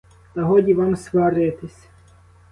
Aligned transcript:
Та 0.33 0.43
годі 0.43 0.73
вам 0.73 0.95
сваритись! 0.95 1.85